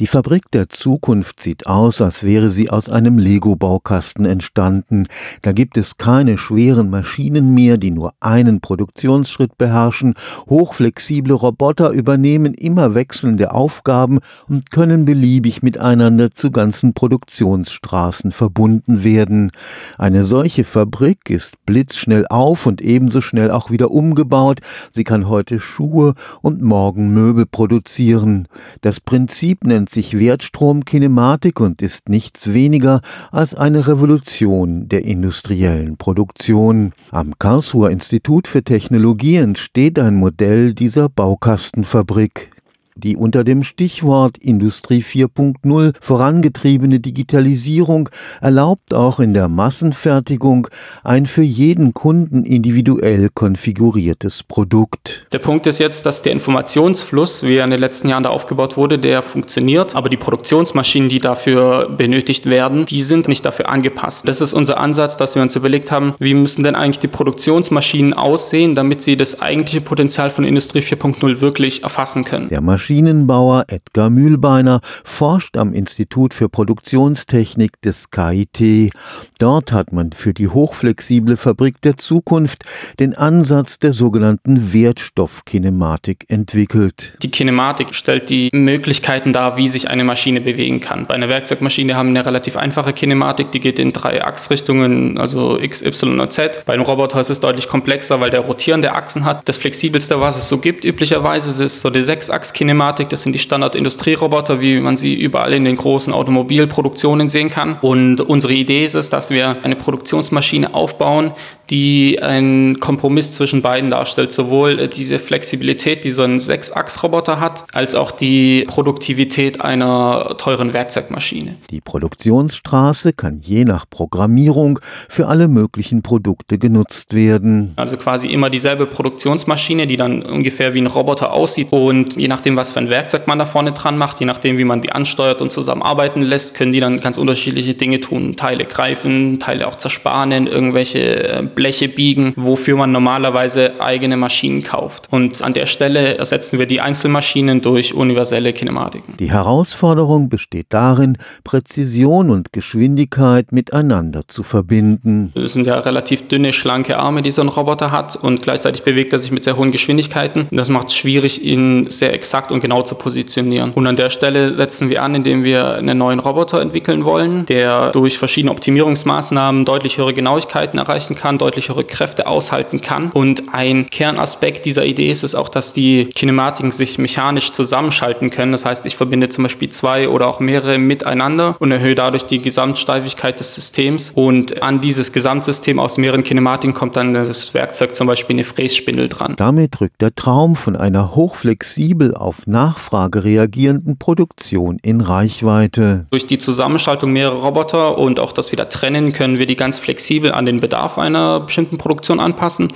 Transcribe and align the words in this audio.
Die 0.00 0.06
Fabrik 0.06 0.50
der 0.54 0.70
Zukunft 0.70 1.40
sieht 1.40 1.66
aus, 1.66 2.00
als 2.00 2.24
wäre 2.24 2.48
sie 2.48 2.70
aus 2.70 2.88
einem 2.88 3.18
Lego-Baukasten 3.18 4.24
entstanden. 4.24 5.08
Da 5.42 5.52
gibt 5.52 5.76
es 5.76 5.98
keine 5.98 6.38
schweren 6.38 6.88
Maschinen 6.88 7.52
mehr, 7.52 7.76
die 7.76 7.90
nur 7.90 8.14
einen 8.18 8.62
Produktionsschritt 8.62 9.58
beherrschen. 9.58 10.14
Hochflexible 10.48 11.34
Roboter 11.34 11.90
übernehmen 11.90 12.54
immer 12.54 12.94
wechselnde 12.94 13.52
Aufgaben 13.52 14.20
und 14.48 14.70
können 14.70 15.04
beliebig 15.04 15.62
miteinander 15.62 16.30
zu 16.30 16.50
ganzen 16.50 16.94
Produktionsstraßen 16.94 18.32
verbunden 18.32 19.04
werden. 19.04 19.52
Eine 19.98 20.24
solche 20.24 20.64
Fabrik 20.64 21.28
ist 21.28 21.56
blitzschnell 21.66 22.24
auf 22.30 22.64
und 22.64 22.80
ebenso 22.80 23.20
schnell 23.20 23.50
auch 23.50 23.70
wieder 23.70 23.90
umgebaut. 23.90 24.60
Sie 24.90 25.04
kann 25.04 25.28
heute 25.28 25.60
Schuhe 25.60 26.14
und 26.40 26.62
morgen 26.62 27.12
Möbel 27.12 27.44
produzieren. 27.44 28.48
Das 28.80 29.00
Prinzip 29.00 29.64
nennt 29.64 29.89
sich 29.90 30.18
Wertstromkinematik 30.18 31.60
und 31.60 31.82
ist 31.82 32.08
nichts 32.08 32.52
weniger 32.52 33.00
als 33.30 33.54
eine 33.54 33.86
Revolution 33.86 34.88
der 34.88 35.04
industriellen 35.04 35.96
Produktion. 35.96 36.92
Am 37.10 37.38
Karlsruher 37.38 37.90
Institut 37.90 38.48
für 38.48 38.62
Technologie 38.62 39.36
entsteht 39.36 39.98
ein 39.98 40.14
Modell 40.14 40.74
dieser 40.74 41.08
Baukastenfabrik. 41.08 42.50
Die 42.96 43.16
unter 43.16 43.44
dem 43.44 43.62
Stichwort 43.62 44.36
Industrie 44.42 45.02
4.0 45.02 45.94
vorangetriebene 46.00 47.00
Digitalisierung 47.00 48.08
erlaubt 48.40 48.92
auch 48.92 49.20
in 49.20 49.32
der 49.32 49.48
Massenfertigung 49.48 50.66
ein 51.04 51.26
für 51.26 51.42
jeden 51.42 51.94
Kunden 51.94 52.44
individuell 52.44 53.28
konfiguriertes 53.32 54.42
Produkt. 54.42 55.26
Der 55.32 55.38
Punkt 55.38 55.66
ist 55.66 55.78
jetzt, 55.78 56.04
dass 56.04 56.22
der 56.22 56.32
Informationsfluss, 56.32 57.42
wie 57.44 57.56
er 57.56 57.64
in 57.64 57.70
den 57.70 57.80
letzten 57.80 58.08
Jahren 58.08 58.24
da 58.24 58.30
aufgebaut 58.30 58.76
wurde, 58.76 58.98
der 58.98 59.22
funktioniert, 59.22 59.94
aber 59.94 60.08
die 60.08 60.16
Produktionsmaschinen, 60.16 61.08
die 61.08 61.18
dafür 61.18 61.88
benötigt 61.88 62.46
werden, 62.46 62.86
die 62.86 63.02
sind 63.02 63.28
nicht 63.28 63.44
dafür 63.44 63.68
angepasst. 63.68 64.26
Das 64.28 64.40
ist 64.40 64.52
unser 64.52 64.78
Ansatz, 64.78 65.16
dass 65.16 65.36
wir 65.36 65.42
uns 65.42 65.56
überlegt 65.56 65.92
haben, 65.92 66.12
wie 66.18 66.34
müssen 66.34 66.64
denn 66.64 66.74
eigentlich 66.74 66.98
die 66.98 67.08
Produktionsmaschinen 67.08 68.14
aussehen, 68.14 68.74
damit 68.74 69.02
sie 69.02 69.16
das 69.16 69.40
eigentliche 69.40 69.80
Potenzial 69.80 70.30
von 70.30 70.44
Industrie 70.44 70.80
4.0 70.80 71.40
wirklich 71.40 71.82
erfassen 71.82 72.24
können. 72.24 72.48
Maschinenbauer 72.80 73.66
Edgar 73.68 74.08
Mühlbeiner 74.08 74.80
forscht 75.04 75.58
am 75.58 75.74
Institut 75.74 76.32
für 76.32 76.48
Produktionstechnik 76.48 77.78
des 77.82 78.10
KIT. 78.10 78.90
Dort 79.38 79.72
hat 79.72 79.92
man 79.92 80.12
für 80.12 80.32
die 80.32 80.48
hochflexible 80.48 81.36
Fabrik 81.36 81.82
der 81.82 81.98
Zukunft 81.98 82.64
den 82.98 83.14
Ansatz 83.14 83.78
der 83.80 83.92
sogenannten 83.92 84.72
Wertstoffkinematik 84.72 86.24
entwickelt. 86.28 87.18
Die 87.22 87.30
Kinematik 87.30 87.94
stellt 87.94 88.30
die 88.30 88.48
Möglichkeiten 88.54 89.34
dar, 89.34 89.58
wie 89.58 89.68
sich 89.68 89.90
eine 89.90 90.02
Maschine 90.02 90.40
bewegen 90.40 90.80
kann. 90.80 91.04
Bei 91.04 91.12
einer 91.12 91.28
Werkzeugmaschine 91.28 91.96
haben 91.96 92.14
wir 92.14 92.20
eine 92.20 92.26
relativ 92.26 92.56
einfache 92.56 92.94
Kinematik, 92.94 93.52
die 93.52 93.60
geht 93.60 93.78
in 93.78 93.92
drei 93.92 94.24
Achsrichtungen, 94.24 95.18
also 95.18 95.60
X, 95.60 95.82
Y 95.82 96.18
und 96.18 96.32
Z. 96.32 96.62
Bei 96.64 96.72
einem 96.72 96.84
Roboter 96.84 97.20
ist 97.20 97.28
es 97.28 97.40
deutlich 97.40 97.68
komplexer, 97.68 98.20
weil 98.20 98.30
der 98.30 98.40
rotierende 98.40 98.94
Achsen 98.94 99.26
hat. 99.26 99.46
Das 99.46 99.58
flexibelste, 99.58 100.18
was 100.18 100.38
es 100.38 100.48
so 100.48 100.56
gibt, 100.56 100.86
üblicherweise 100.86 101.62
ist 101.62 101.80
so 101.80 101.90
die 101.90 102.02
Sechsachs-Kinematik 102.02 102.69
Kinematik. 102.70 103.08
Das 103.08 103.22
sind 103.22 103.32
die 103.32 103.40
Standard-Industrieroboter, 103.40 104.60
wie 104.60 104.78
man 104.78 104.96
sie 104.96 105.14
überall 105.14 105.52
in 105.54 105.64
den 105.64 105.74
großen 105.74 106.12
Automobilproduktionen 106.12 107.28
sehen 107.28 107.50
kann. 107.50 107.78
Und 107.80 108.20
unsere 108.20 108.52
Idee 108.52 108.84
ist 108.84 108.94
es, 108.94 109.10
dass 109.10 109.30
wir 109.30 109.56
eine 109.64 109.74
Produktionsmaschine 109.74 110.72
aufbauen, 110.72 111.32
die 111.70 112.20
einen 112.20 112.80
Kompromiss 112.80 113.32
zwischen 113.32 113.62
beiden 113.62 113.90
darstellt. 113.90 114.32
Sowohl 114.32 114.88
diese 114.88 115.18
Flexibilität, 115.18 116.04
die 116.04 116.10
so 116.10 116.22
ein 116.22 116.40
Sechs-Achs-Roboter 116.40 117.40
hat, 117.40 117.64
als 117.72 117.94
auch 117.94 118.10
die 118.10 118.64
Produktivität 118.66 119.60
einer 119.60 120.36
teuren 120.38 120.72
Werkzeugmaschine. 120.72 121.54
Die 121.70 121.80
Produktionsstraße 121.80 123.12
kann 123.12 123.40
je 123.42 123.64
nach 123.64 123.88
Programmierung 123.88 124.80
für 125.08 125.28
alle 125.28 125.48
möglichen 125.48 126.02
Produkte 126.02 126.58
genutzt 126.58 127.14
werden. 127.14 127.72
Also 127.76 127.96
quasi 127.96 128.28
immer 128.28 128.50
dieselbe 128.50 128.86
Produktionsmaschine, 128.86 129.86
die 129.86 129.96
dann 129.96 130.22
ungefähr 130.22 130.74
wie 130.74 130.80
ein 130.80 130.86
Roboter 130.86 131.32
aussieht. 131.32 131.72
Und 131.72 132.16
je 132.16 132.28
nachdem, 132.28 132.56
was 132.56 132.72
für 132.72 132.80
ein 132.80 132.90
Werkzeug 132.90 133.26
man 133.26 133.38
da 133.38 133.44
vorne 133.44 133.72
dran 133.72 133.96
macht, 133.96 134.20
je 134.20 134.26
nachdem, 134.26 134.58
wie 134.58 134.64
man 134.64 134.82
die 134.82 134.92
ansteuert 134.92 135.40
und 135.40 135.52
zusammenarbeiten 135.52 136.22
lässt, 136.22 136.54
können 136.54 136.72
die 136.72 136.80
dann 136.80 137.00
ganz 137.00 137.16
unterschiedliche 137.16 137.74
Dinge 137.74 138.00
tun. 138.00 138.36
Teile 138.36 138.64
greifen, 138.64 139.38
Teile 139.38 139.68
auch 139.68 139.76
zersparen, 139.76 140.46
irgendwelche 140.46 141.28
äh, 141.28 141.42
Bleche 141.60 141.88
biegen, 141.88 142.32
wofür 142.36 142.74
man 142.74 142.90
normalerweise 142.90 143.82
eigene 143.82 144.16
Maschinen 144.16 144.62
kauft. 144.62 145.08
Und 145.10 145.42
an 145.42 145.52
der 145.52 145.66
Stelle 145.66 146.16
ersetzen 146.16 146.58
wir 146.58 146.64
die 146.64 146.80
Einzelmaschinen 146.80 147.60
durch 147.60 147.92
universelle 147.92 148.54
Kinematiken. 148.54 149.14
Die 149.18 149.30
Herausforderung 149.30 150.30
besteht 150.30 150.68
darin, 150.70 151.18
Präzision 151.44 152.30
und 152.30 152.54
Geschwindigkeit 152.54 153.52
miteinander 153.52 154.22
zu 154.26 154.42
verbinden. 154.42 155.32
Das 155.34 155.52
sind 155.52 155.66
ja 155.66 155.78
relativ 155.80 156.28
dünne, 156.28 156.54
schlanke 156.54 156.96
Arme, 156.96 157.20
die 157.20 157.30
so 157.30 157.42
ein 157.42 157.48
Roboter 157.48 157.92
hat 157.92 158.16
und 158.16 158.40
gleichzeitig 158.40 158.82
bewegt 158.82 159.12
er 159.12 159.18
sich 159.18 159.30
mit 159.30 159.44
sehr 159.44 159.58
hohen 159.58 159.70
Geschwindigkeiten. 159.70 160.46
Das 160.50 160.70
macht 160.70 160.88
es 160.88 160.96
schwierig, 160.96 161.44
ihn 161.44 161.90
sehr 161.90 162.14
exakt 162.14 162.52
und 162.52 162.60
genau 162.60 162.80
zu 162.80 162.94
positionieren. 162.94 163.72
Und 163.72 163.86
an 163.86 163.96
der 163.96 164.08
Stelle 164.08 164.56
setzen 164.56 164.88
wir 164.88 165.02
an, 165.02 165.14
indem 165.14 165.44
wir 165.44 165.74
einen 165.74 165.98
neuen 165.98 166.20
Roboter 166.20 166.62
entwickeln 166.62 167.04
wollen, 167.04 167.44
der 167.44 167.90
durch 167.90 168.16
verschiedene 168.16 168.50
Optimierungsmaßnahmen 168.52 169.66
deutlich 169.66 169.98
höhere 169.98 170.14
Genauigkeiten 170.14 170.78
erreichen 170.78 171.16
kann, 171.16 171.36
deutlich 171.36 171.49
höhere 171.56 171.84
Kräfte 171.84 172.26
aushalten 172.26 172.80
kann. 172.80 173.10
Und 173.10 173.52
ein 173.52 173.90
Kernaspekt 173.90 174.66
dieser 174.66 174.84
Idee 174.84 175.10
ist 175.10 175.24
es 175.24 175.34
auch, 175.34 175.48
dass 175.48 175.72
die 175.72 176.06
Kinematiken 176.06 176.70
sich 176.70 176.98
mechanisch 176.98 177.52
zusammenschalten 177.52 178.30
können. 178.30 178.52
Das 178.52 178.64
heißt, 178.64 178.86
ich 178.86 178.96
verbinde 178.96 179.28
zum 179.28 179.42
Beispiel 179.42 179.68
zwei 179.70 180.08
oder 180.08 180.26
auch 180.26 180.40
mehrere 180.40 180.78
miteinander 180.78 181.54
und 181.58 181.72
erhöhe 181.72 181.94
dadurch 181.94 182.24
die 182.24 182.40
Gesamtsteifigkeit 182.40 183.40
des 183.40 183.54
Systems. 183.54 184.12
Und 184.14 184.62
an 184.62 184.80
dieses 184.80 185.12
Gesamtsystem 185.12 185.78
aus 185.78 185.98
mehreren 185.98 186.22
Kinematiken 186.22 186.74
kommt 186.74 186.96
dann 186.96 187.14
das 187.14 187.54
Werkzeug 187.54 187.96
zum 187.96 188.06
Beispiel 188.06 188.36
eine 188.36 188.44
Frässpindel 188.44 189.08
dran. 189.08 189.34
Damit 189.36 189.80
rückt 189.80 190.00
der 190.00 190.14
Traum 190.14 190.56
von 190.56 190.76
einer 190.76 191.14
hochflexibel 191.14 192.14
auf 192.14 192.46
Nachfrage 192.46 193.24
reagierenden 193.24 193.98
Produktion 193.98 194.78
in 194.82 195.00
Reichweite. 195.00 196.06
Durch 196.10 196.26
die 196.26 196.38
Zusammenschaltung 196.38 197.12
mehrerer 197.12 197.42
Roboter 197.42 197.98
und 197.98 198.20
auch 198.20 198.32
das 198.32 198.52
wieder 198.52 198.68
trennen 198.68 199.12
können 199.12 199.38
wir 199.38 199.46
die 199.46 199.56
ganz 199.56 199.78
flexibel 199.78 200.32
an 200.32 200.46
den 200.46 200.60
Bedarf 200.60 200.98
einer 200.98 201.39
bestimmten 201.40 201.76
Produktion 201.76 202.20
anpassen. 202.20 202.68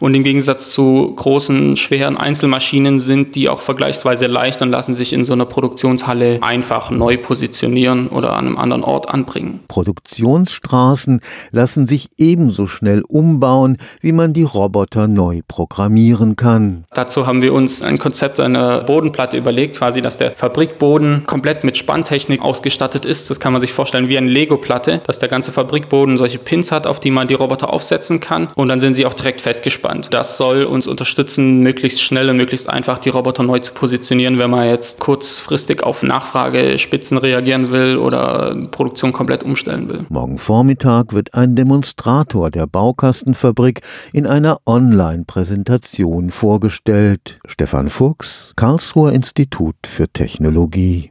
Und 0.00 0.14
im 0.14 0.24
Gegensatz 0.24 0.72
zu 0.72 1.12
großen, 1.14 1.76
schweren 1.76 2.16
Einzelmaschinen 2.16 2.98
sind 3.00 3.34
die 3.34 3.48
auch 3.48 3.60
vergleichsweise 3.60 4.26
leicht 4.26 4.62
und 4.62 4.70
lassen 4.70 4.94
sich 4.94 5.12
in 5.12 5.24
so 5.24 5.34
einer 5.34 5.44
Produktionshalle 5.44 6.38
einfach 6.42 6.90
neu 6.90 7.18
positionieren 7.18 8.08
oder 8.08 8.32
an 8.32 8.46
einem 8.46 8.58
anderen 8.58 8.84
Ort 8.84 9.08
anbringen. 9.08 9.60
Produktionsstraßen 9.68 11.20
lassen 11.50 11.86
sich 11.86 12.08
ebenso 12.16 12.66
schnell 12.66 13.02
umbauen, 13.08 13.76
wie 14.00 14.12
man 14.12 14.32
die 14.32 14.44
Roboter 14.44 15.06
neu 15.06 15.40
programmieren 15.46 16.36
kann. 16.36 16.84
Dazu 16.94 17.26
haben 17.26 17.42
wir 17.42 17.52
uns 17.52 17.82
ein 17.82 17.98
Konzept 17.98 18.40
einer 18.40 18.80
Boden 18.80 19.02
Bodenplatte 19.02 19.36
überlegt, 19.36 19.76
quasi, 19.76 20.00
dass 20.00 20.16
der 20.16 20.30
Fabrikboden 20.30 21.24
komplett 21.26 21.64
mit 21.64 21.76
Spanntechnik 21.76 22.40
ausgestattet 22.40 23.04
ist. 23.04 23.30
Das 23.30 23.40
kann 23.40 23.52
man 23.52 23.60
sich 23.60 23.72
vorstellen 23.72 24.08
wie 24.08 24.16
eine 24.16 24.30
Lego-Platte, 24.30 25.00
dass 25.06 25.18
der 25.18 25.28
ganze 25.28 25.50
Fabrikboden 25.50 26.18
solche 26.18 26.38
Pins 26.38 26.70
hat, 26.70 26.86
auf 26.86 27.00
die 27.00 27.10
man 27.10 27.26
die 27.26 27.34
Roboter 27.34 27.72
aufsetzen 28.02 28.20
kann 28.20 28.48
und 28.56 28.68
dann 28.68 28.80
sind 28.80 28.94
sie 28.94 29.06
auch 29.06 29.14
direkt 29.14 29.40
festgespannt. 29.40 30.08
Das 30.12 30.36
soll 30.36 30.64
uns 30.64 30.86
unterstützen, 30.86 31.60
möglichst 31.60 32.02
schnell 32.02 32.28
und 32.28 32.36
möglichst 32.36 32.68
einfach 32.68 32.98
die 32.98 33.10
Roboter 33.10 33.42
neu 33.42 33.60
zu 33.60 33.72
positionieren, 33.72 34.38
wenn 34.38 34.50
man 34.50 34.68
jetzt 34.68 35.00
kurzfristig 35.00 35.82
auf 35.82 36.02
Nachfragespitzen 36.02 37.18
reagieren 37.18 37.70
will 37.70 37.96
oder 37.96 38.56
Produktion 38.70 39.12
komplett 39.12 39.42
umstellen 39.44 39.88
will. 39.88 40.06
Morgen 40.08 40.38
Vormittag 40.38 41.12
wird 41.12 41.34
ein 41.34 41.54
Demonstrator 41.54 42.50
der 42.50 42.66
Baukastenfabrik 42.66 43.80
in 44.12 44.26
einer 44.26 44.58
Online-Präsentation 44.66 46.30
vorgestellt. 46.30 47.38
Stefan 47.46 47.88
Fuchs, 47.88 48.52
Karlsruhe 48.56 49.12
Institut 49.12 49.76
für 49.86 50.08
Technologie 50.08 51.10